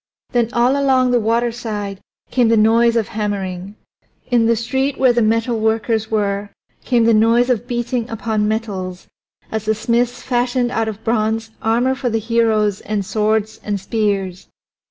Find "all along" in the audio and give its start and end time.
0.51-1.11